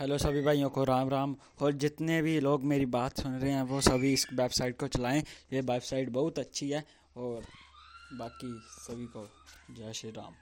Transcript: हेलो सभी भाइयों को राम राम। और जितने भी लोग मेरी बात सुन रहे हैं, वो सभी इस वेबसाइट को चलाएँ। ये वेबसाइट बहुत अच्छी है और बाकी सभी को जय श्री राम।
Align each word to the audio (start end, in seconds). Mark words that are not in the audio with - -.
हेलो 0.00 0.18
सभी 0.18 0.40
भाइयों 0.42 0.70
को 0.70 0.84
राम 0.84 1.08
राम। 1.08 1.36
और 1.62 1.72
जितने 1.72 2.22
भी 2.22 2.40
लोग 2.40 2.64
मेरी 2.64 2.86
बात 2.86 3.20
सुन 3.20 3.32
रहे 3.32 3.50
हैं, 3.50 3.62
वो 3.62 3.80
सभी 3.80 4.12
इस 4.12 4.26
वेबसाइट 4.32 4.78
को 4.78 4.88
चलाएँ। 4.88 5.22
ये 5.52 5.60
वेबसाइट 5.60 6.08
बहुत 6.08 6.38
अच्छी 6.38 6.70
है 6.70 6.84
और 7.16 7.42
बाकी 8.12 8.60
सभी 8.68 9.06
को 9.06 9.26
जय 9.70 9.92
श्री 9.92 10.10
राम। 10.10 10.32